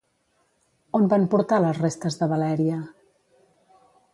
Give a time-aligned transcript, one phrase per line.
[0.99, 2.79] On van portar les restes de Valèria?